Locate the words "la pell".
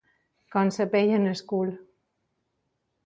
0.77-1.13